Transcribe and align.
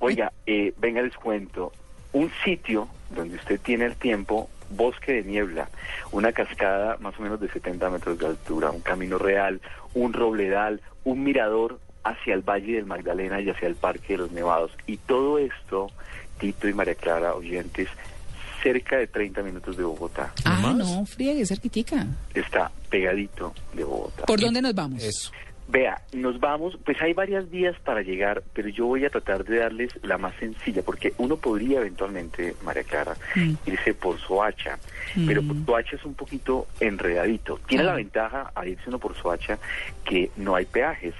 Oiga, 0.00 0.32
eh, 0.46 0.72
venga, 0.78 1.02
les 1.02 1.16
cuento. 1.16 1.72
Un 2.12 2.30
sitio 2.44 2.88
donde 3.14 3.36
usted 3.36 3.60
tiene 3.60 3.86
el 3.86 3.96
tiempo, 3.96 4.48
bosque 4.70 5.12
de 5.12 5.24
niebla, 5.24 5.68
una 6.12 6.32
cascada 6.32 6.96
más 7.00 7.18
o 7.18 7.22
menos 7.22 7.40
de 7.40 7.48
70 7.48 7.90
metros 7.90 8.18
de 8.18 8.26
altura, 8.26 8.70
un 8.70 8.80
camino 8.80 9.18
real, 9.18 9.60
un 9.94 10.12
robledal, 10.12 10.80
un 11.04 11.22
mirador 11.22 11.80
hacia 12.04 12.34
el 12.34 12.42
Valle 12.42 12.74
del 12.74 12.86
Magdalena 12.86 13.40
y 13.40 13.50
hacia 13.50 13.68
el 13.68 13.74
Parque 13.74 14.14
de 14.14 14.18
los 14.18 14.32
Nevados. 14.32 14.72
Y 14.86 14.98
todo 14.98 15.38
esto, 15.38 15.90
Tito 16.38 16.68
y 16.68 16.74
María 16.74 16.94
Clara, 16.94 17.34
oyentes, 17.34 17.88
cerca 18.62 18.96
de 18.96 19.06
30 19.06 19.42
minutos 19.42 19.76
de 19.76 19.84
Bogotá. 19.84 20.32
Ah, 20.44 20.74
no, 20.76 21.04
friegue, 21.06 21.44
cerquitica. 21.46 22.06
Está 22.32 22.70
pegadito 22.88 23.52
de 23.74 23.84
Bogotá. 23.84 24.24
¿Por 24.24 24.40
dónde 24.40 24.62
nos 24.62 24.74
vamos? 24.74 25.02
Eso. 25.02 25.30
Vea, 25.66 26.02
nos 26.12 26.38
vamos, 26.40 26.78
pues 26.84 27.00
hay 27.00 27.14
varias 27.14 27.50
vías 27.50 27.74
para 27.80 28.02
llegar, 28.02 28.42
pero 28.52 28.68
yo 28.68 28.84
voy 28.86 29.04
a 29.06 29.10
tratar 29.10 29.44
de 29.44 29.58
darles 29.58 29.90
la 30.02 30.18
más 30.18 30.34
sencilla, 30.36 30.82
porque 30.82 31.14
uno 31.16 31.36
podría 31.36 31.78
eventualmente, 31.80 32.54
María 32.62 32.84
Clara, 32.84 33.16
Mm. 33.34 33.54
irse 33.66 33.94
por 33.94 34.18
Soacha, 34.20 34.78
pero 35.26 35.42
por 35.42 35.56
Soacha 35.64 35.96
es 35.96 36.04
un 36.04 36.14
poquito 36.14 36.66
enredadito. 36.80 37.58
Tiene 37.66 37.84
Ah. 37.84 37.86
la 37.86 37.94
ventaja 37.94 38.52
a 38.54 38.66
irse 38.66 38.84
uno 38.88 38.98
por 38.98 39.16
Soacha 39.16 39.58
que 40.04 40.30
no 40.36 40.54
hay 40.54 40.66
peajes, 40.66 41.14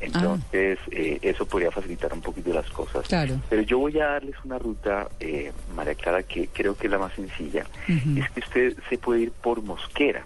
entonces 0.00 0.78
eh, 0.90 1.18
eso 1.20 1.44
podría 1.46 1.70
facilitar 1.70 2.12
un 2.14 2.22
poquito 2.22 2.52
las 2.52 2.68
cosas. 2.70 3.06
Claro. 3.06 3.36
Pero 3.50 3.62
yo 3.62 3.78
voy 3.78 3.98
a 4.00 4.06
darles 4.06 4.36
una 4.42 4.58
ruta, 4.58 5.08
eh, 5.20 5.52
María 5.76 5.94
Clara, 5.94 6.22
que 6.22 6.48
creo 6.48 6.74
que 6.76 6.86
es 6.86 6.90
la 6.90 6.98
más 6.98 7.12
sencilla. 7.12 7.66
Es 7.86 8.30
que 8.30 8.40
usted 8.40 8.76
se 8.88 8.96
puede 8.98 9.20
ir 9.20 9.32
por 9.32 9.62
Mosquera, 9.62 10.24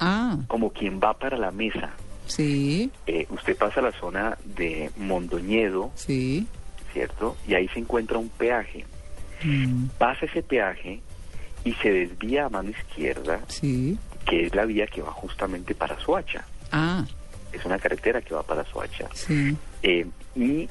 Ah, 0.00 0.38
como 0.48 0.70
quien 0.72 0.98
va 0.98 1.12
para 1.12 1.36
la 1.36 1.50
mesa. 1.52 1.90
Sí, 2.26 2.90
Eh, 3.06 3.26
usted 3.30 3.56
pasa 3.56 3.80
a 3.80 3.84
la 3.84 3.92
zona 3.92 4.36
de 4.44 4.90
Mondoñedo, 4.96 5.90
sí. 5.94 6.46
¿cierto? 6.92 7.36
Y 7.46 7.54
ahí 7.54 7.68
se 7.68 7.78
encuentra 7.80 8.18
un 8.18 8.28
peaje. 8.28 8.84
Mm, 9.44 9.86
Pasa 9.98 10.26
ese 10.26 10.42
peaje 10.42 11.00
y 11.64 11.72
se 11.74 11.90
desvía 11.90 12.46
a 12.46 12.48
mano 12.48 12.70
izquierda, 12.70 13.40
sí. 13.48 13.98
que 14.26 14.46
es 14.46 14.54
la 14.54 14.64
vía 14.64 14.86
que 14.86 15.02
va 15.02 15.10
justamente 15.12 15.74
para 15.74 15.98
Soacha. 16.00 16.44
Ah, 16.70 17.04
Es 17.52 17.64
una 17.64 17.78
carretera 17.78 18.22
que 18.22 18.34
va 18.34 18.42
para 18.42 18.64
Soacha. 18.64 19.08
sí. 19.14 19.56
Eh, 19.82 20.06
y 20.36 20.68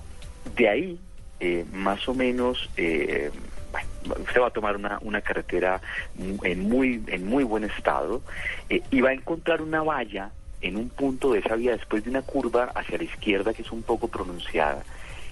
de 0.56 0.70
ahí, 0.70 1.00
eh, 1.40 1.66
más 1.74 2.08
o 2.08 2.14
menos, 2.14 2.70
eh, 2.78 3.30
usted 4.04 4.42
va 4.42 4.48
a 4.48 4.52
tomar 4.52 4.76
una, 4.76 4.98
una 5.02 5.22
carretera 5.22 5.80
en 6.44 6.68
muy, 6.70 7.04
en 7.08 7.26
muy 7.28 7.44
buen 7.44 7.64
estado 7.66 8.22
eh, 8.70 8.82
y 8.90 9.02
va 9.02 9.10
a 9.10 9.14
encontrar 9.14 9.62
una 9.62 9.84
valla 9.84 10.32
en 10.62 10.78
un 10.78 10.90
punto 10.90 11.32
de 11.32 11.40
esa 11.40 11.56
vía 11.56 11.72
después 11.72 12.04
de 12.04 12.10
una 12.10 12.22
curva 12.22 12.72
hacia 12.76 12.98
la 12.98 13.04
izquierda 13.04 13.54
que 13.54 13.62
es 13.62 13.72
un 13.72 13.84
poco 13.84 14.08
pronunciada, 14.08 14.84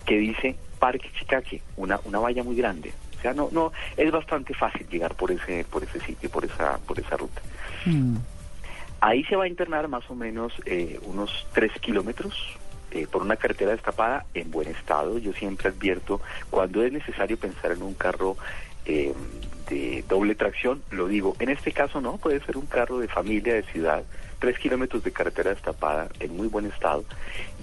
que 0.05 0.17
dice 0.17 0.55
Parque 0.80 1.09
Chicaque, 1.17 1.61
una, 1.77 1.99
una 2.05 2.19
valla 2.19 2.44
muy 2.44 2.55
grande. 2.55 2.91
O 3.17 3.22
sea, 3.22 3.34
no, 3.34 3.50
no, 3.51 3.72
es 3.97 4.12
bastante 4.12 4.53
fácil 4.53 4.88
llegar 4.90 5.16
por 5.16 5.31
ese, 5.31 5.66
por 5.69 5.84
ese 5.84 6.00
sitio, 6.00 6.29
por 6.29 6.45
esa, 6.45 6.78
por 6.78 7.00
esa 7.00 7.17
ruta. 7.17 7.41
Mm, 7.85 8.16
Ahí 9.01 9.23
se 9.25 9.35
va 9.35 9.45
a 9.45 9.47
internar 9.47 9.88
más 9.88 10.09
o 10.09 10.16
menos 10.16 10.51
eh, 10.66 11.00
unos 11.03 11.47
tres 11.53 11.72
kilómetros 11.79 12.57
eh, 12.91 13.07
por 13.09 13.22
una 13.22 13.38
carretera 13.38 13.72
destapada 13.72 14.25
en 14.34 14.51
buen 14.51 14.67
estado. 14.67 15.17
Yo 15.19 15.31
siempre 15.34 15.69
advierto 15.69 16.22
cuando 16.50 16.84
es 16.84 16.91
necesario 16.91 17.38
pensar 17.38 17.72
en 17.72 17.81
un 17.81 17.94
carro 17.94 18.35
eh, 18.89 19.13
de 19.69 20.03
doble 20.09 20.33
tracción, 20.33 20.81
lo 20.89 21.07
digo. 21.07 21.35
En 21.39 21.50
este 21.50 21.72
caso 21.72 22.01
no, 22.01 22.17
puede 22.17 22.44
ser 22.44 22.57
un 22.57 22.66
carro 22.66 22.97
de 22.97 23.07
familia, 23.07 23.53
de 23.53 23.61
ciudad, 23.63 24.03
tres 24.39 24.57
kilómetros 24.57 25.03
de 25.03 25.11
carretera 25.11 25.51
destapada 25.51 26.09
en 26.19 26.35
muy 26.35 26.47
buen 26.47 26.66
estado. 26.66 27.05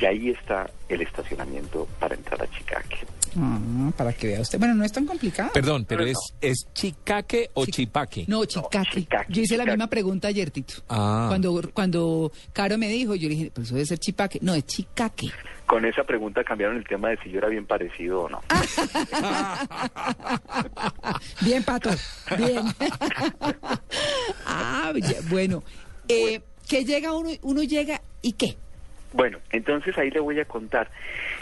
Y 0.00 0.04
ahí 0.04 0.30
está 0.30 0.70
el 0.88 1.00
estacionamiento 1.02 1.88
para 1.98 2.14
entrar 2.14 2.40
a 2.40 2.48
Chicaque. 2.48 2.98
Ah, 3.38 3.58
para 3.96 4.12
que 4.12 4.28
vea 4.28 4.40
usted. 4.40 4.58
Bueno, 4.58 4.74
no 4.74 4.84
es 4.84 4.92
tan 4.92 5.06
complicado. 5.06 5.50
Perdón, 5.52 5.84
pero 5.88 6.02
No, 6.02 6.06
es, 6.08 6.18
¿es 6.40 6.66
Chicaque 6.74 7.50
o 7.54 7.64
Chi- 7.64 7.72
Chipaque? 7.72 8.24
No, 8.28 8.44
Chicaque. 8.44 9.00
Chicaque, 9.00 9.32
Yo 9.32 9.42
hice 9.42 9.56
la 9.56 9.64
misma 9.64 9.86
pregunta 9.88 10.28
ayer, 10.28 10.50
Tito. 10.50 10.74
Ah. 10.88 11.26
Cuando, 11.28 11.60
cuando 11.72 12.32
Caro 12.52 12.76
me 12.78 12.88
dijo, 12.88 13.14
yo 13.14 13.28
le 13.28 13.34
dije, 13.34 13.50
pues 13.54 13.66
eso 13.68 13.74
debe 13.74 13.86
ser 13.86 13.98
Chipaque. 13.98 14.38
No, 14.42 14.54
es 14.54 14.64
Chicaque. 14.66 15.30
Con 15.66 15.84
esa 15.84 16.04
pregunta 16.04 16.44
cambiaron 16.44 16.76
el 16.76 16.84
tema 16.84 17.08
de 17.08 17.18
si 17.24 17.30
yo 17.30 17.38
era 17.38 17.48
bien 17.48 17.66
parecido 17.66 18.20
o 18.22 18.28
no. 18.28 18.40
Bien, 21.40 21.62
Pato. 21.64 21.90
Bien. 22.36 22.62
ah, 24.46 24.92
ya, 24.96 25.16
bueno. 25.28 25.62
Eh, 26.08 26.40
que 26.68 26.84
llega 26.84 27.12
uno, 27.12 27.30
uno 27.42 27.62
llega 27.62 28.00
y 28.22 28.32
qué. 28.32 28.56
Bueno, 29.16 29.38
entonces 29.50 29.96
ahí 29.96 30.10
le 30.10 30.20
voy 30.20 30.38
a 30.40 30.44
contar. 30.44 30.90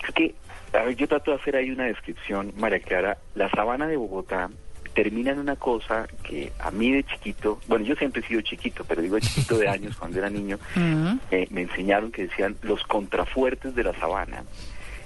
Es 0.07 0.15
que, 0.15 0.35
a 0.73 0.85
ver, 0.85 0.95
yo 0.95 1.09
trato 1.09 1.33
de 1.33 1.39
hacer 1.39 1.57
ahí 1.57 1.71
una 1.71 1.85
descripción, 1.85 2.53
María 2.57 2.79
Clara. 2.79 3.19
La 3.35 3.51
sabana 3.51 3.89
de 3.89 3.97
Bogotá 3.97 4.49
termina 4.95 5.33
en 5.33 5.41
una 5.41 5.57
cosa 5.57 6.07
que 6.23 6.53
a 6.61 6.71
mí 6.71 6.93
de 6.93 7.03
chiquito, 7.03 7.59
bueno, 7.67 7.85
yo 7.85 7.97
siempre 7.97 8.23
he 8.23 8.29
sido 8.29 8.43
chiquito, 8.43 8.85
pero 8.85 9.03
digo 9.03 9.19
chiquito 9.19 9.59
de 9.59 9.69
años, 9.69 9.97
cuando 9.97 10.19
era 10.19 10.31
niño, 10.31 10.61
eh, 11.33 11.49
me 11.51 11.63
enseñaron 11.63 12.13
que 12.13 12.29
decían 12.29 12.57
los 12.63 12.85
contrafuertes 12.85 13.75
de 13.75 13.83
la 13.83 13.93
sabana. 13.95 14.45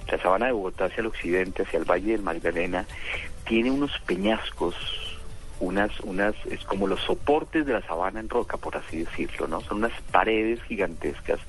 La 0.07 0.19
sabana 0.19 0.45
de 0.45 0.51
Bogotá 0.51 0.85
hacia 0.85 1.01
el 1.01 1.07
occidente, 1.07 1.63
hacia 1.63 1.79
el 1.79 1.85
Valle 1.85 2.11
del 2.11 2.21
Magdalena, 2.21 2.85
tiene 3.47 3.71
unos 3.71 3.91
peñascos, 4.05 4.75
unas, 5.59 5.99
unas, 6.01 6.35
es 6.45 6.63
como 6.65 6.85
los 6.85 7.01
soportes 7.01 7.65
de 7.65 7.73
la 7.73 7.81
sabana 7.81 8.19
en 8.19 8.29
roca, 8.29 8.57
por 8.57 8.77
así 8.77 8.99
decirlo, 8.99 9.47
¿no? 9.47 9.61
Son 9.61 9.77
unas 9.77 9.91
paredes 10.11 10.61
gigantescas 10.63 11.39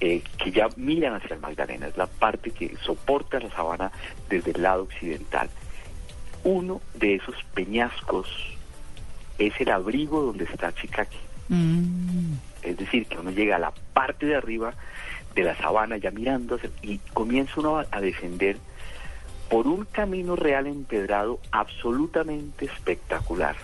eh, 0.00 0.22
que 0.38 0.50
ya 0.52 0.68
miran 0.76 1.14
hacia 1.14 1.34
el 1.34 1.40
Magdalena, 1.40 1.86
es 1.88 1.96
la 1.96 2.06
parte 2.06 2.50
que 2.50 2.76
soporta 2.84 3.38
la 3.40 3.50
sabana 3.50 3.90
desde 4.28 4.50
el 4.52 4.62
lado 4.62 4.82
occidental. 4.84 5.48
Uno 6.42 6.80
de 6.94 7.14
esos 7.16 7.36
peñascos 7.54 8.28
es 9.38 9.52
el 9.60 9.70
abrigo 9.70 10.22
donde 10.22 10.44
está 10.44 10.74
Chicaque. 10.74 11.16
mm, 11.48 12.32
Es 12.62 12.76
decir, 12.78 13.06
que 13.06 13.18
uno 13.18 13.30
llega 13.30 13.56
a 13.56 13.58
la 13.58 13.72
parte 13.92 14.26
de 14.26 14.36
arriba 14.36 14.74
de 15.34 15.42
la 15.42 15.56
sabana 15.56 15.96
ya 15.96 16.10
mirando 16.10 16.56
hacia- 16.56 16.70
y 16.82 16.98
comienza 17.12 17.52
uno 17.58 17.78
a, 17.78 17.86
a 17.90 18.00
descender 18.00 18.56
por 19.50 19.66
un 19.66 19.84
camino 19.84 20.36
real 20.36 20.66
empedrado 20.66 21.40
absolutamente 21.50 22.64
espectacular. 22.66 23.56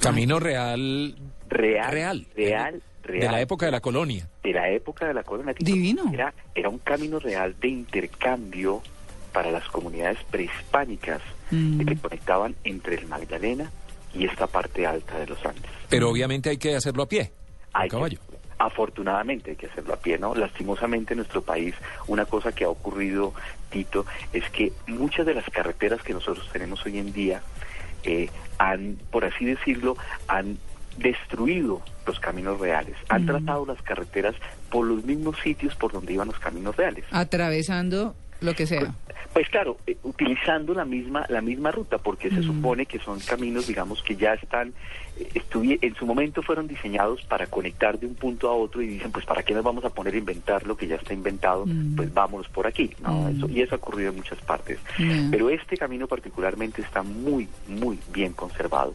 Camino 0.00 0.38
real. 0.38 1.14
Real, 1.48 1.90
Real. 1.92 2.26
real, 2.36 2.82
real. 3.04 3.20
De 3.20 3.30
la 3.32 3.40
época 3.40 3.66
de 3.66 3.72
la 3.72 3.80
colonia. 3.80 4.28
de 4.42 4.52
la 4.52 4.68
época 4.70 5.06
de 5.06 5.14
la 5.14 5.22
colonia. 5.22 5.54
Tito. 5.54 5.72
Divino. 5.72 6.10
Era, 6.12 6.34
era 6.54 6.68
un 6.68 6.78
camino 6.78 7.18
real 7.18 7.54
de 7.60 7.68
intercambio 7.68 8.82
para 9.32 9.50
las 9.50 9.64
comunidades 9.68 10.18
prehispánicas 10.30 11.20
Mm. 11.50 11.84
que 11.86 11.96
conectaban 11.96 12.54
entre 12.64 12.96
el 12.96 13.06
Magdalena 13.06 13.70
y 14.14 14.24
esta 14.24 14.46
parte 14.46 14.86
alta 14.86 15.18
de 15.18 15.26
los 15.26 15.44
Andes. 15.44 15.70
Pero 15.90 16.08
obviamente 16.10 16.48
hay 16.50 16.56
que 16.56 16.74
hacerlo 16.74 17.02
a 17.02 17.06
pie. 17.08 17.30
A 17.72 17.80
Hay 17.82 17.88
que- 17.88 17.96
caballo. 17.96 18.18
afortunadamente 18.58 19.50
hay 19.50 19.56
que 19.56 19.66
hacerlo 19.66 19.92
a 19.94 19.96
pie, 19.98 20.18
¿no? 20.18 20.34
Lastimosamente 20.34 21.12
en 21.12 21.18
nuestro 21.18 21.42
país 21.42 21.74
una 22.06 22.24
cosa 22.24 22.52
que 22.52 22.64
ha 22.64 22.68
ocurrido, 22.68 23.34
Tito, 23.70 24.06
es 24.32 24.48
que 24.50 24.72
muchas 24.86 25.26
de 25.26 25.34
las 25.34 25.44
carreteras 25.50 26.02
que 26.02 26.12
nosotros 26.14 26.48
tenemos 26.52 26.84
hoy 26.86 26.98
en 26.98 27.12
día 27.12 27.42
eh, 28.04 28.28
han, 28.58 28.96
por 29.10 29.24
así 29.24 29.44
decirlo, 29.44 29.96
han 30.28 30.58
destruido 30.98 31.82
los 32.06 32.18
caminos 32.20 32.58
reales, 32.60 32.96
han 33.08 33.24
tratado 33.26 33.64
las 33.66 33.80
carreteras 33.82 34.34
por 34.70 34.86
los 34.86 35.04
mismos 35.04 35.36
sitios 35.42 35.74
por 35.76 35.92
donde 35.92 36.12
iban 36.12 36.28
los 36.28 36.38
caminos 36.38 36.76
reales. 36.76 37.04
atravesando 37.10 38.14
lo 38.40 38.54
que 38.54 38.66
sea. 38.66 38.94
Pues 39.32 39.48
claro, 39.48 39.78
eh, 39.86 39.96
utilizando 40.02 40.74
la 40.74 40.84
misma 40.84 41.24
la 41.28 41.40
misma 41.40 41.70
ruta, 41.72 41.98
porque 41.98 42.28
se 42.30 42.40
Mm. 42.40 42.44
supone 42.44 42.86
que 42.86 42.98
son 43.00 43.18
caminos, 43.20 43.66
digamos, 43.66 44.02
que 44.02 44.14
ya 44.16 44.34
están, 44.34 44.74
eh, 45.18 45.42
en 45.80 45.94
su 45.96 46.06
momento 46.06 46.42
fueron 46.42 46.68
diseñados 46.68 47.22
para 47.22 47.46
conectar 47.46 47.98
de 47.98 48.06
un 48.06 48.14
punto 48.14 48.48
a 48.48 48.52
otro 48.52 48.82
y 48.82 48.86
dicen, 48.86 49.10
pues 49.10 49.24
¿para 49.24 49.42
qué 49.42 49.54
nos 49.54 49.64
vamos 49.64 49.84
a 49.84 49.90
poner 49.90 50.14
a 50.14 50.18
inventar 50.18 50.66
lo 50.66 50.76
que 50.76 50.86
ya 50.86 50.96
está 50.96 51.14
inventado? 51.14 51.64
Mm. 51.66 51.96
Pues 51.96 52.12
vámonos 52.14 52.48
por 52.48 52.66
aquí, 52.66 52.90
¿no? 53.02 53.22
Mm. 53.22 53.36
Eso, 53.36 53.48
y 53.48 53.62
eso 53.62 53.74
ha 53.74 53.78
ocurrido 53.78 54.10
en 54.10 54.16
muchas 54.16 54.38
partes. 54.42 54.78
Pero 55.30 55.48
este 55.50 55.76
camino 55.76 56.06
particularmente 56.06 56.82
está 56.82 57.02
muy, 57.02 57.48
muy 57.66 57.98
bien 58.12 58.34
conservado. 58.34 58.94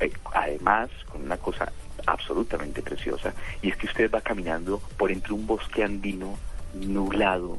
Eh, 0.00 0.12
además, 0.34 0.90
con 1.10 1.22
una 1.22 1.36
cosa 1.36 1.72
absolutamente 2.06 2.82
preciosa, 2.82 3.32
y 3.62 3.70
es 3.70 3.76
que 3.76 3.86
usted 3.86 4.10
va 4.10 4.20
caminando 4.20 4.80
por 4.96 5.10
entre 5.10 5.32
un 5.32 5.46
bosque 5.46 5.82
andino 5.82 6.38
nublado, 6.74 7.58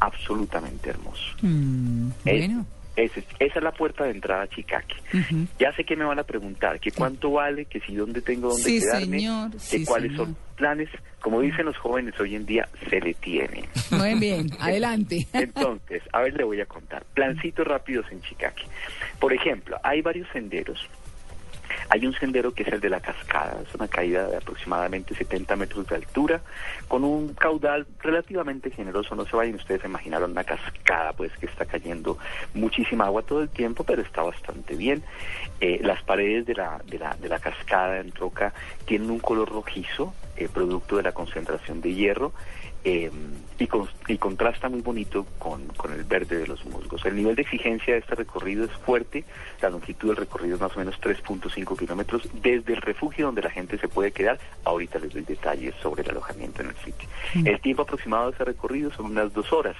absolutamente 0.00 0.90
hermoso. 0.90 1.22
Mm, 1.42 2.10
Es- 2.96 3.10
esa 3.40 3.58
es 3.58 3.62
la 3.64 3.72
puerta 3.72 4.04
de 4.04 4.12
entrada 4.12 4.42
a 4.44 4.48
Chicaque. 4.48 4.94
Ya 5.58 5.72
sé 5.72 5.82
que 5.84 5.96
me 5.96 6.04
van 6.04 6.20
a 6.20 6.22
preguntar 6.22 6.78
que 6.78 6.92
cuánto 6.92 7.32
vale, 7.32 7.64
que 7.64 7.80
si 7.80 7.96
dónde 7.96 8.22
tengo 8.22 8.50
dónde 8.50 8.62
Sí, 8.62 8.78
quedarme, 8.78 9.18
señor, 9.18 9.50
que 9.50 9.58
sí, 9.58 9.84
cuáles 9.84 10.12
señor. 10.12 10.26
son 10.26 10.36
planes. 10.54 10.88
Como 11.20 11.40
dicen 11.40 11.64
los 11.66 11.76
jóvenes 11.76 12.14
hoy 12.20 12.36
en 12.36 12.46
día, 12.46 12.68
se 12.88 13.00
le 13.00 13.14
tiene. 13.14 13.64
Muy 13.90 14.14
bien, 14.14 14.48
adelante. 14.60 15.26
Entonces, 15.32 16.02
a 16.12 16.20
ver, 16.20 16.34
le 16.36 16.44
voy 16.44 16.60
a 16.60 16.66
contar. 16.66 17.02
Plancitos 17.14 17.66
rápidos 17.66 18.06
en 18.12 18.20
Chicaque. 18.22 18.62
Por 19.18 19.32
ejemplo, 19.32 19.76
hay 19.82 20.00
varios 20.00 20.28
senderos. 20.32 20.88
Hay 21.88 22.06
un 22.06 22.14
sendero 22.14 22.52
que 22.52 22.62
es 22.62 22.68
el 22.70 22.80
de 22.80 22.90
la 22.90 23.00
cascada, 23.00 23.60
es 23.66 23.74
una 23.74 23.88
caída 23.88 24.26
de 24.26 24.36
aproximadamente 24.36 25.14
70 25.14 25.56
metros 25.56 25.86
de 25.86 25.96
altura, 25.96 26.40
con 26.88 27.04
un 27.04 27.34
caudal 27.34 27.86
relativamente 28.00 28.70
generoso. 28.70 29.14
No 29.14 29.24
se 29.26 29.36
vayan 29.36 29.54
ustedes 29.54 29.84
a 29.84 29.88
imaginar 29.88 30.22
una 30.24 30.44
cascada, 30.44 31.12
pues 31.12 31.32
que 31.38 31.46
está 31.46 31.66
cayendo 31.66 32.18
muchísima 32.54 33.06
agua 33.06 33.22
todo 33.22 33.42
el 33.42 33.48
tiempo, 33.48 33.84
pero 33.84 34.02
está 34.02 34.22
bastante 34.22 34.76
bien. 34.76 35.02
Eh, 35.60 35.80
las 35.82 36.02
paredes 36.02 36.46
de 36.46 36.54
la, 36.54 36.80
de, 36.86 36.98
la, 36.98 37.14
de 37.14 37.28
la 37.28 37.38
cascada 37.38 37.98
en 37.98 38.14
roca 38.14 38.52
tienen 38.86 39.10
un 39.10 39.18
color 39.18 39.50
rojizo, 39.50 40.14
eh, 40.36 40.48
producto 40.52 40.96
de 40.96 41.02
la 41.04 41.12
concentración 41.12 41.80
de 41.80 41.94
hierro. 41.94 42.32
Eh, 42.84 43.10
y, 43.58 43.66
con- 43.66 43.88
y 44.08 44.18
contrasta 44.18 44.68
muy 44.68 44.80
bonito 44.82 45.26
con, 45.38 45.66
con 45.68 45.92
el 45.92 46.04
verde 46.04 46.38
de 46.38 46.46
los 46.46 46.64
musgos. 46.66 47.04
El 47.06 47.16
nivel 47.16 47.34
de 47.36 47.42
exigencia 47.42 47.94
de 47.94 48.00
este 48.00 48.14
recorrido 48.14 48.64
es 48.64 48.70
fuerte, 48.72 49.24
la 49.62 49.70
longitud 49.70 50.08
del 50.08 50.16
recorrido 50.16 50.56
es 50.56 50.60
más 50.60 50.74
o 50.76 50.78
menos 50.80 51.00
3.5 51.00 51.78
kilómetros 51.78 52.28
desde 52.42 52.74
el 52.74 52.82
refugio 52.82 53.26
donde 53.26 53.42
la 53.42 53.50
gente 53.50 53.78
se 53.78 53.88
puede 53.88 54.10
quedar. 54.12 54.38
Ahorita 54.64 54.98
les 54.98 55.12
doy 55.12 55.22
detalles 55.22 55.74
sobre 55.82 56.02
el 56.02 56.10
alojamiento 56.10 56.62
en 56.62 56.68
el 56.68 56.76
sitio. 56.76 57.08
El 57.44 57.60
tiempo 57.60 57.82
aproximado 57.82 58.28
de 58.30 58.34
ese 58.34 58.44
recorrido 58.44 58.90
son 58.92 59.06
unas 59.06 59.32
dos 59.32 59.52
horas. 59.52 59.76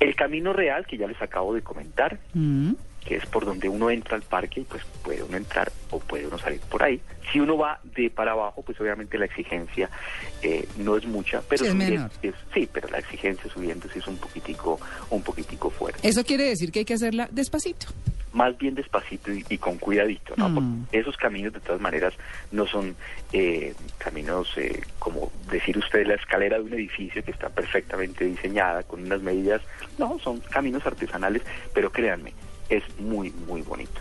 El 0.00 0.16
camino 0.16 0.52
real, 0.52 0.84
que 0.86 0.96
ya 0.96 1.06
les 1.06 1.20
acabo 1.22 1.54
de 1.54 1.62
comentar, 1.62 2.18
Mm, 2.34 2.72
que 3.04 3.16
es 3.16 3.26
por 3.26 3.44
donde 3.44 3.68
uno 3.68 3.90
entra 3.90 4.16
al 4.16 4.22
parque 4.22 4.60
y 4.60 4.64
pues 4.64 4.82
puede 5.02 5.22
uno 5.22 5.36
entrar 5.36 5.70
o 5.90 5.98
puede 5.98 6.26
uno 6.26 6.38
salir 6.38 6.60
por 6.60 6.82
ahí. 6.82 7.00
Si 7.32 7.40
uno 7.40 7.56
va 7.56 7.80
de 7.82 8.10
para 8.10 8.32
abajo, 8.32 8.62
pues 8.62 8.80
obviamente 8.80 9.18
la 9.18 9.24
exigencia 9.26 9.90
eh, 10.42 10.66
no 10.78 10.96
es 10.96 11.06
mucha, 11.06 11.42
pero 11.48 11.64
Sí, 11.64 11.66
es 11.66 11.72
subiendo 11.72 11.94
menor. 11.96 12.10
es- 12.22 12.34
sí, 12.54 12.68
pero 12.72 12.88
la 12.88 12.98
exigencia 12.98 13.50
subiendo 13.52 13.88
sí 13.92 13.98
es 13.98 14.06
un 14.06 14.16
poquitico, 14.16 14.80
un 15.10 15.22
poquitico 15.22 15.70
fuerte. 15.70 16.06
Eso 16.06 16.24
quiere 16.24 16.44
decir 16.44 16.70
que 16.70 16.80
hay 16.80 16.84
que 16.84 16.94
hacerla 16.94 17.28
despacito. 17.30 17.86
Más 18.32 18.56
bien 18.56 18.74
despacito 18.74 19.30
y, 19.30 19.44
y 19.50 19.58
con 19.58 19.76
cuidadito, 19.76 20.32
¿no? 20.38 20.48
Mm. 20.48 20.54
Porque 20.54 20.98
esos 21.00 21.16
caminos 21.18 21.52
de 21.52 21.60
todas 21.60 21.82
maneras 21.82 22.14
no 22.50 22.66
son 22.66 22.96
eh, 23.34 23.74
caminos 23.98 24.48
eh, 24.56 24.80
como 24.98 25.30
decir 25.50 25.76
usted 25.76 26.06
la 26.06 26.14
escalera 26.14 26.56
de 26.56 26.62
un 26.64 26.72
edificio 26.72 27.22
que 27.22 27.30
está 27.30 27.50
perfectamente 27.50 28.24
diseñada 28.24 28.84
con 28.84 29.02
unas 29.04 29.20
medidas, 29.20 29.60
no, 29.98 30.18
son 30.20 30.40
caminos 30.40 30.86
artesanales, 30.86 31.42
pero 31.74 31.92
créanme, 31.92 32.32
es 32.76 32.82
muy, 32.98 33.30
muy 33.30 33.62
bonito. 33.62 34.00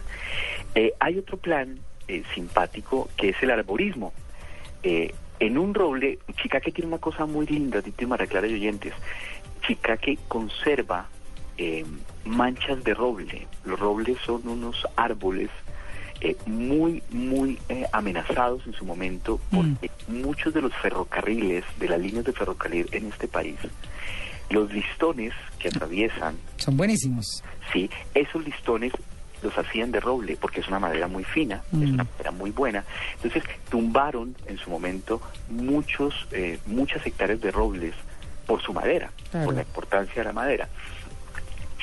Eh, 0.76 0.94
hay 1.00 1.18
otro 1.18 1.38
plan 1.38 1.80
eh, 2.08 2.24
simpático 2.34 3.10
que 3.18 3.30
es 3.30 3.44
el 3.44 3.52
arborismo. 3.52 4.14
Eh, 4.84 5.14
en 5.40 5.58
un 5.58 5.74
roble, 5.74 6.20
Chicaque 6.42 6.72
tiene 6.72 6.88
una 6.88 7.00
cosa 7.00 7.26
muy 7.26 7.48
linda, 7.48 7.82
Tito 7.82 8.04
y 8.04 8.28
Clara 8.28 8.48
y 8.48 8.54
oyentes. 8.54 8.94
Chicaque 9.66 10.18
conserva 10.28 11.08
eh, 11.58 11.86
manchas 12.26 12.84
de 12.84 12.94
roble. 12.94 13.48
Los 13.66 13.80
robles 13.80 14.18
son 14.26 14.48
unos 14.48 14.88
árboles 14.96 15.50
eh, 16.22 16.36
muy, 16.46 17.02
muy 17.10 17.58
eh, 17.70 17.86
amenazados 17.92 18.66
en 18.68 18.74
su 18.74 18.86
momento 18.86 19.40
porque 19.52 19.90
muchos 20.08 20.54
de 20.54 20.62
los 20.62 20.74
ferrocarriles, 20.76 21.66
de 21.80 21.90
las 21.90 22.00
líneas 22.00 22.26
de 22.26 22.34
ferrocarril 22.34 22.88
en 22.92 23.08
este 23.08 23.28
país, 23.28 23.58
los 24.52 24.72
listones 24.74 25.34
que 25.60 25.68
atraviesan 25.70 26.36
Son 26.58 26.78
buenísimos. 26.78 27.44
Sí, 27.74 27.90
esos 28.14 28.44
listones 28.46 28.94
los 29.42 29.58
hacían 29.58 29.92
de 29.92 30.00
roble 30.00 30.38
porque 30.40 30.60
es 30.60 30.68
una 30.68 30.80
madera 30.80 31.08
muy 31.08 31.24
fina, 31.24 31.64
es 31.74 31.90
Mm. 31.90 31.94
una 31.94 32.04
madera 32.04 32.32
muy 32.32 32.52
buena. 32.52 32.84
Entonces 33.16 33.44
tumbaron 33.70 34.36
en 34.46 34.58
su 34.58 34.70
momento 34.70 35.20
muchos, 35.50 36.14
eh, 36.32 36.60
muchas 36.68 37.06
hectáreas 37.06 37.42
de 37.42 37.50
robles 37.52 37.96
por 38.46 38.62
su 38.62 38.72
madera, 38.74 39.12
Claro. 39.32 39.46
por 39.48 39.56
la 39.56 39.62
importancia 39.62 40.16
de 40.16 40.24
la 40.26 40.34
madera. 40.34 40.70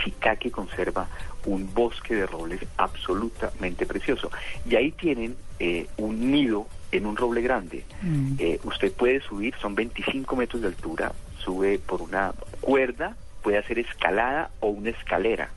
Chicaque 0.04 0.50
conserva 0.50 1.08
un 1.46 1.72
bosque 1.74 2.14
de 2.14 2.26
robles 2.26 2.60
absolutamente 2.76 3.86
precioso. 3.86 4.30
Y 4.68 4.76
ahí 4.76 4.92
tienen 4.92 5.36
eh, 5.60 5.88
un 5.96 6.30
nido 6.30 6.68
en 6.92 7.04
un 7.06 7.16
roble 7.16 7.42
grande. 7.42 7.84
Mm. 8.02 8.34
Eh, 8.38 8.60
usted 8.62 8.92
puede 8.92 9.20
subir, 9.20 9.54
son 9.60 9.74
25 9.74 10.36
metros 10.36 10.62
de 10.62 10.68
altura, 10.68 11.12
sube 11.38 11.78
por 11.78 12.02
una 12.02 12.32
cuerda, 12.60 13.16
puede 13.42 13.58
hacer 13.58 13.78
escalada 13.78 14.50
o 14.60 14.68
una 14.68 14.90
escalera. 14.90 15.48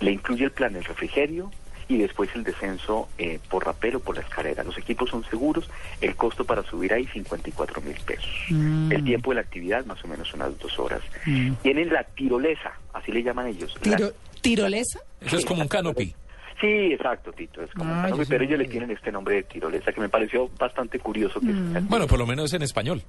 Le 0.00 0.12
incluye 0.12 0.44
el 0.44 0.50
plan 0.52 0.76
el 0.76 0.84
refrigerio 0.84 1.50
y 1.88 1.98
después 1.98 2.28
el 2.34 2.42
descenso 2.44 3.08
eh, 3.16 3.38
por 3.48 3.64
rapel 3.64 3.96
o 3.96 4.00
por 4.00 4.16
la 4.16 4.22
escalera. 4.22 4.64
Los 4.64 4.76
equipos 4.76 5.08
son 5.10 5.24
seguros, 5.24 5.70
el 6.00 6.16
costo 6.16 6.44
para 6.44 6.62
subir 6.64 6.92
ahí 6.92 7.06
54 7.06 7.80
mil 7.80 7.94
pesos. 8.04 8.28
Mm. 8.50 8.92
El 8.92 9.04
tiempo 9.04 9.30
de 9.30 9.36
la 9.36 9.40
actividad 9.42 9.84
más 9.86 10.02
o 10.04 10.08
menos 10.08 10.32
unas 10.34 10.58
dos 10.58 10.78
horas. 10.78 11.00
Mm. 11.26 11.52
Tienen 11.62 11.92
la 11.92 12.02
tirolesa, 12.04 12.72
así 12.92 13.12
le 13.12 13.22
llaman 13.22 13.46
ellos. 13.46 13.74
La- 13.84 13.96
Tiro- 13.96 14.12
¿Tirolesa? 14.40 15.00
Eso 15.20 15.38
es 15.38 15.44
como 15.44 15.62
un 15.62 15.68
canopy. 15.68 16.14
Sí, 16.60 16.66
exacto, 16.92 17.32
Tito. 17.32 17.62
Es 17.62 17.70
como 17.72 17.90
Ah, 17.92 17.96
un 17.96 18.02
canopy, 18.02 18.18
yo 18.18 18.24
sí 18.24 18.30
pero 18.30 18.44
ellos 18.44 18.58
le 18.58 18.64
tienen 18.66 18.90
este 18.90 19.12
nombre 19.12 19.34
de 19.36 19.42
tirolesa 19.44 19.92
que 19.92 20.00
me 20.00 20.08
pareció 20.08 20.48
bastante 20.58 20.98
curioso. 20.98 21.38
Que 21.40 21.46
Mm. 21.48 21.86
Bueno, 21.88 22.06
por 22.06 22.18
lo 22.18 22.26
menos 22.26 22.52
en 22.52 22.62
español. 22.62 23.02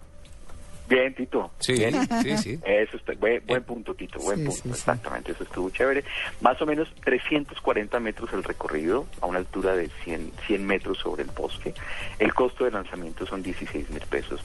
Bien, 0.87 1.13
Tito. 1.13 1.51
Sí, 1.59 1.73
Bien. 1.73 1.93
sí, 2.23 2.37
sí. 2.37 2.59
Eso 2.65 2.95
está, 2.97 3.13
buen, 3.13 3.45
buen 3.45 3.63
punto, 3.63 3.93
Tito, 3.93 4.19
buen 4.19 4.37
Sí, 4.39 4.45
punto, 4.45 4.55
sí, 4.57 4.61
sí. 4.63 4.69
exactamente, 4.69 5.31
eso 5.33 5.43
estuvo 5.43 5.69
chévere. 5.69 6.03
Más 6.41 6.61
o 6.61 6.65
menos 6.65 6.87
340 7.03 7.99
metros 7.99 8.31
el 8.33 8.43
recorrido, 8.43 9.05
a 9.21 9.25
una 9.25 9.39
altura 9.39 9.75
de 9.75 9.89
100, 10.03 10.31
100 10.47 10.65
metros 10.65 10.97
sobre 10.99 11.23
el 11.23 11.29
bosque. 11.31 11.73
El 12.19 12.33
costo 12.33 12.63
de 12.65 12.71
lanzamiento 12.71 13.25
son 13.25 13.43
16 13.43 13.89
mil 13.89 14.01
pesos. 14.09 14.39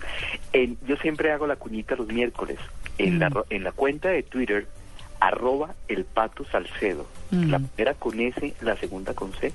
En- 0.53 0.77
yo 0.87 0.97
siempre 0.97 1.31
hago 1.31 1.47
la 1.47 1.57
cuñita 1.57 1.95
los 1.95 2.09
miércoles. 2.09 2.59
En, 2.99 3.19
la, 3.19 3.31
Mm. 3.31 3.43
en 3.51 3.65
la 3.65 3.73
cuenta 3.73 4.09
de 4.11 4.23
Twitter, 4.23 4.67
arroba 5.21 5.75
el 5.89 6.05
pato 6.05 6.45
salcedo, 6.45 7.07
Mm. 7.31 7.51
la 7.51 7.59
primera 7.61 7.95
con 7.95 8.19
S, 8.21 8.55
la 8.61 8.77
segunda 8.77 9.15
con 9.15 9.33
C, 9.35 9.53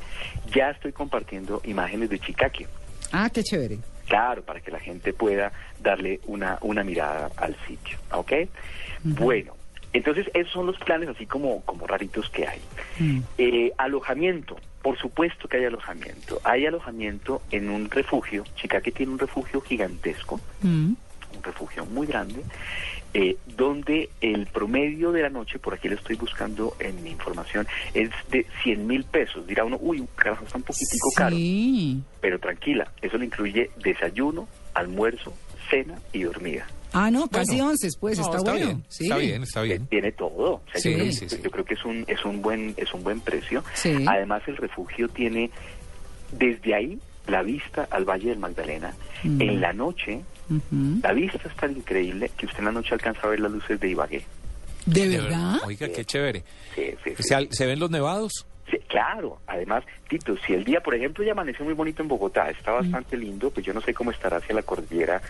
ya 0.55 0.69
estoy 0.69 0.93
compartiendo 0.93 1.61
imágenes 1.65 2.09
de 2.09 2.19
Chicaque. 2.19 2.65
Ah, 3.11 3.29
qué 3.31 3.43
chévere. 3.43 3.79
Claro, 4.07 4.41
para 4.41 4.61
que 4.61 4.71
la 4.71 4.79
gente 4.79 5.13
pueda 5.13 5.51
darle 5.79 6.19
una, 6.25 6.57
una 6.61 6.83
mirada 6.83 7.29
al 7.37 7.55
sitio, 7.67 7.97
¿ok? 8.11 8.33
Bueno, 9.03 9.53
entonces 9.93 10.29
esos 10.33 10.51
son 10.53 10.65
los 10.65 10.77
planes 10.77 11.09
así 11.09 11.25
como, 11.25 11.61
como 11.61 11.87
raritos 11.87 12.29
que 12.29 12.47
hay. 12.47 12.59
Mm. 12.99 13.19
Eh, 13.37 13.71
alojamiento, 13.77 14.57
por 14.81 14.97
supuesto 14.97 15.47
que 15.47 15.57
hay 15.57 15.65
alojamiento. 15.65 16.39
Hay 16.43 16.65
alojamiento 16.65 17.41
en 17.51 17.69
un 17.69 17.89
refugio, 17.89 18.43
Chicaque 18.55 18.91
tiene 18.91 19.13
un 19.13 19.19
refugio 19.19 19.61
gigantesco, 19.61 20.39
Mm. 20.61 20.93
Un 21.35 21.43
refugio 21.43 21.85
muy 21.85 22.07
grande, 22.07 22.41
eh, 23.13 23.37
donde 23.55 24.09
el 24.21 24.45
promedio 24.47 25.11
de 25.11 25.21
la 25.23 25.29
noche, 25.29 25.59
por 25.59 25.73
aquí 25.73 25.87
lo 25.87 25.95
estoy 25.95 26.15
buscando 26.17 26.75
en 26.79 27.01
mi 27.03 27.11
información, 27.11 27.67
es 27.93 28.09
de 28.31 28.45
100 28.63 28.85
mil 28.87 29.03
pesos. 29.05 29.47
Dirá 29.47 29.63
uno, 29.65 29.77
uy, 29.81 30.05
carajo, 30.15 30.45
está 30.45 30.57
un 30.57 30.63
poquitico 30.63 31.09
caro. 31.15 31.35
Sí. 31.35 32.01
Pero 32.21 32.39
tranquila, 32.39 32.91
eso 33.01 33.17
le 33.17 33.25
incluye 33.25 33.71
desayuno, 33.83 34.47
almuerzo, 34.73 35.33
cena 35.69 35.99
y 36.13 36.23
dormida. 36.23 36.67
Ah, 36.93 37.11
no, 37.11 37.27
casi 37.27 37.51
Bueno. 37.57 37.69
once, 37.71 37.89
pues, 37.99 38.17
No, 38.17 38.25
está, 38.25 38.37
está 38.37 38.51
bueno. 38.51 38.65
bien, 38.67 38.83
Sí. 38.87 39.03
está 39.03 39.17
bien, 39.17 39.43
está 39.43 39.61
bien. 39.61 39.87
Tiene 39.87 40.11
todo. 40.13 40.53
O 40.53 40.61
sea, 40.71 40.79
Sí, 40.81 40.91
yo, 40.91 40.97
creo, 40.97 41.11
sí, 41.11 41.29
sí. 41.29 41.39
yo 41.43 41.51
creo 41.51 41.65
que 41.65 41.73
es 41.73 41.85
un 41.85 42.05
es 42.07 42.23
un 42.25 42.41
buen 42.41 42.73
es 42.77 42.93
un 42.93 43.03
buen 43.03 43.19
precio. 43.19 43.63
Sí. 43.73 44.05
Además 44.07 44.41
el 44.47 44.55
refugio 44.57 45.07
tiene 45.09 45.51
desde 46.31 46.73
ahí 46.75 46.99
la 47.27 47.41
vista 47.43 47.87
al 47.91 48.05
Valle 48.05 48.29
del 48.29 48.39
Magdalena. 48.39 48.93
Mm. 49.23 49.41
En 49.41 49.61
la 49.61 49.73
noche 49.73 50.21
la 51.01 51.11
vista 51.11 51.39
es 51.45 51.55
tan 51.57 51.71
increíble 51.75 52.31
que 52.37 52.45
usted 52.45 52.59
en 52.59 52.65
la 52.65 52.71
noche 52.71 52.93
alcanza 52.93 53.21
a 53.23 53.29
ver 53.29 53.39
las 53.41 53.51
luces 53.51 53.79
de 53.79 53.89
Ibagué. 53.89 54.23
¿De 54.85 55.07
verdad? 55.09 55.55
Oiga, 55.65 55.89
qué 55.89 56.05
chévere. 56.05 56.43
Sí, 56.73 56.91
sí, 57.03 57.13
sí. 57.17 57.47
¿Se, 57.49 57.65
ven 57.65 57.79
los 57.79 57.91
nevados? 57.91 58.45
Sí, 58.71 58.77
claro, 58.87 59.39
además, 59.47 59.83
Tito, 60.09 60.35
si 60.45 60.53
el 60.53 60.63
día, 60.63 60.79
por 60.81 60.95
ejemplo, 60.95 61.23
ya 61.25 61.33
amaneció 61.33 61.65
muy 61.65 61.73
bonito 61.73 62.01
en 62.01 62.07
Bogotá, 62.07 62.49
está 62.49 62.71
bastante 62.71 63.17
lindo, 63.17 63.49
pues 63.49 63.65
yo 63.65 63.73
no 63.73 63.81
sé 63.81 63.93
cómo 63.93 64.11
estará 64.11 64.37
hacia 64.37 64.55
la 64.55 64.61
cordillera 64.61 65.21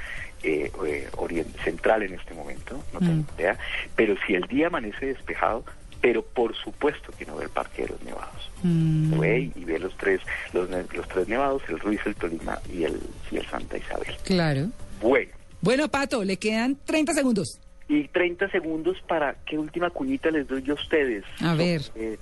eh, 0.44 0.72
eh, 0.86 1.46
central 1.63 2.04
en 2.04 2.13
este 2.13 2.34
momento, 2.36 2.84
no 2.94 3.00
tengo 3.00 3.13
Mm. 3.24 3.39
idea, 3.39 3.58
pero 3.96 4.16
si 4.25 4.36
el 4.36 4.44
día 4.44 4.68
amanece 4.68 5.08
despejado, 5.08 5.63
pero 6.01 6.22
por 6.24 6.56
supuesto 6.56 7.12
que 7.18 7.25
no 7.25 7.36
ve 7.38 7.46
el 7.46 7.50
Parque 7.50 7.84
de 7.84 7.89
los 7.89 8.01
Nevados. 8.04 8.51
Mm. 8.63 9.20
Ve 9.20 9.51
y 9.56 9.63
ve 9.66 9.80
los 9.80 9.96
tres, 9.98 10.22
los, 10.54 10.70
los 10.70 11.08
tres 11.08 11.27
nevados, 11.27 11.62
el 11.70 11.80
Ruiz, 11.80 12.00
el 12.06 12.16
Tolima 12.16 12.60
y 12.74 12.84
el, 12.84 13.00
y 13.32 13.38
el 13.38 13.46
Santa 13.48 13.77
Isabel. 13.77 14.16
Claro. 14.24 14.68
Bueno, 15.01 15.32
Bueno, 15.62 15.88
Pato, 15.89 16.24
le 16.24 16.38
quedan 16.38 16.77
30 16.86 17.13
segundos. 17.13 17.60
y 17.89 18.08
30 18.10 18.50
segundos 18.50 18.98
para 19.08 19.36
qué 19.46 19.58
última 19.58 19.89
cuñita 19.89 20.30
les 20.32 20.48
doy 20.48 20.62
yo 20.63 20.74
a 20.74 20.75
ustedes. 20.75 21.24
A 21.42 21.54
ver. 21.56 21.82
Eh, 21.96 22.18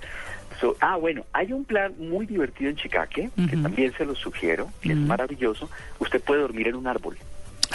So- 0.60 0.74
ah, 0.80 0.96
bueno, 0.96 1.26
hay 1.34 1.52
un 1.52 1.66
plan 1.66 1.92
muy 1.98 2.24
divertido 2.24 2.70
en 2.70 2.76
Chicaque, 2.76 3.28
que 3.50 3.56
también 3.58 3.92
se 3.98 4.06
lo 4.06 4.14
sugiero, 4.14 4.70
que 4.80 4.92
es 4.92 4.96
maravilloso. 4.96 5.68
Usted 5.98 6.18
puede 6.22 6.40
dormir 6.40 6.68
en 6.68 6.76
un 6.76 6.86
árbol. 6.86 7.18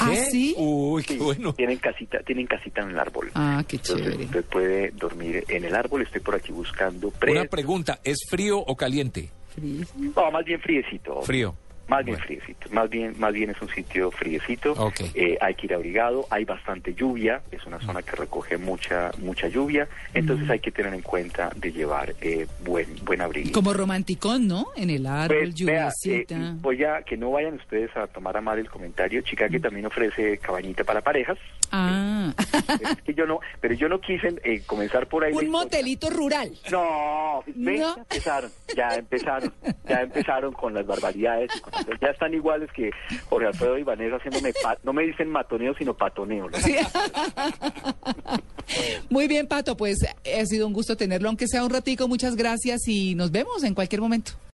¿Ah, 0.01 0.09
¿Qué? 0.11 0.25
sí? 0.25 0.55
Uy, 0.57 1.03
qué 1.03 1.17
bueno. 1.17 1.53
Tienen 1.53 1.77
casita, 1.77 2.19
tienen 2.25 2.47
casita 2.47 2.81
en 2.81 2.89
el 2.89 2.99
árbol. 2.99 3.31
Ah, 3.35 3.63
qué 3.67 3.75
Entonces 3.77 4.05
chévere. 4.05 4.25
usted 4.25 4.45
puede 4.45 4.91
dormir 4.91 5.43
en 5.47 5.65
el 5.65 5.75
árbol. 5.75 6.01
Estoy 6.01 6.21
por 6.21 6.35
aquí 6.35 6.51
buscando 6.51 7.11
pre... 7.11 7.31
Una 7.33 7.45
pregunta, 7.45 7.99
¿es 8.03 8.25
frío 8.29 8.59
o 8.59 8.75
caliente? 8.75 9.29
Frío. 9.53 9.85
No, 10.15 10.31
más 10.31 10.43
bien 10.45 10.59
friecito. 10.59 11.21
Frío. 11.21 11.55
Más 11.91 12.05
bien 12.05 12.15
Bueno. 12.15 12.25
friecito, 12.25 12.69
más 12.71 12.89
bien, 12.89 13.15
más 13.19 13.33
bien 13.33 13.49
es 13.49 13.61
un 13.61 13.67
sitio 13.67 14.11
friecito. 14.11 14.73
Eh, 15.13 15.37
hay 15.41 15.55
que 15.55 15.65
ir 15.65 15.73
abrigado, 15.73 16.25
hay 16.29 16.45
bastante 16.45 16.93
lluvia, 16.93 17.41
es 17.51 17.65
una 17.65 17.81
zona 17.81 18.01
que 18.01 18.15
recoge 18.15 18.57
mucha 18.57 19.11
mucha 19.17 19.49
lluvia, 19.49 19.89
entonces 20.13 20.49
hay 20.49 20.59
que 20.59 20.71
tener 20.71 20.93
en 20.93 21.01
cuenta 21.01 21.51
de 21.53 21.69
llevar 21.73 22.15
eh, 22.21 22.47
buen 22.63 22.87
buen 23.03 23.19
abrigo. 23.19 23.51
Como 23.51 23.73
romanticón, 23.73 24.47
¿no? 24.47 24.67
En 24.77 24.89
el 24.89 25.05
árbol, 25.05 25.37
Pues, 25.51 25.65
vea, 25.65 25.89
eh, 25.89 25.91
lluviecita. 26.01 26.53
voy 26.61 26.81
a 26.85 27.01
que 27.01 27.17
no 27.17 27.31
vayan 27.31 27.55
ustedes 27.55 27.93
a 27.97 28.07
tomar 28.07 28.37
a 28.37 28.41
mal 28.41 28.57
el 28.57 28.69
comentario. 28.69 29.21
Chicago 29.21 29.59
también 29.59 29.85
ofrece 29.85 30.37
cabañita 30.37 30.85
para 30.85 31.01
parejas. 31.01 31.37
Ah, 31.71 32.33
es 32.81 33.01
que 33.03 33.13
yo 33.13 33.25
no, 33.25 33.39
pero 33.59 33.73
yo 33.73 33.87
no 33.87 33.99
quise 34.01 34.27
eh, 34.43 34.61
comenzar 34.65 35.07
por 35.07 35.23
ahí. 35.23 35.31
un 35.31 35.45
historia. 35.45 35.51
motelito 35.63 36.09
rural. 36.09 36.51
No, 36.71 37.43
ya 37.55 37.93
empezaron, 37.97 38.51
ya 38.75 38.95
empezaron, 38.95 39.53
ya 39.87 40.01
empezaron 40.01 40.53
con 40.53 40.73
las 40.73 40.85
barbaridades. 40.85 41.49
y 41.55 41.59
con- 41.61 41.71
ya 42.01 42.07
están 42.07 42.33
iguales 42.33 42.69
que 42.75 42.91
Jorge 43.29 43.47
Alfredo 43.47 43.77
y 43.77 43.83
Vanessa 43.83 44.17
haciéndome, 44.17 44.53
pa- 44.61 44.77
no 44.83 44.93
me 44.93 45.03
dicen 45.03 45.29
matoneo, 45.29 45.73
sino 45.75 45.95
patoneo. 45.95 46.49
¿no? 46.49 46.57
Sí. 46.57 46.75
Muy 49.09 49.27
bien, 49.27 49.47
Pato, 49.47 49.75
pues 49.75 49.97
ha 50.03 50.45
sido 50.45 50.67
un 50.67 50.73
gusto 50.73 50.95
tenerlo, 50.95 51.27
aunque 51.27 51.47
sea 51.47 51.63
un 51.63 51.69
ratico. 51.69 52.07
Muchas 52.07 52.35
gracias 52.35 52.87
y 52.87 53.15
nos 53.15 53.31
vemos 53.31 53.63
en 53.63 53.73
cualquier 53.73 54.01
momento. 54.01 54.31